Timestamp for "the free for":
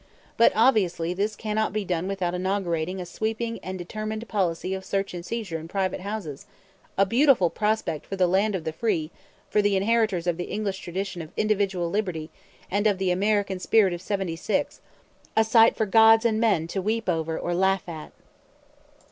8.63-9.61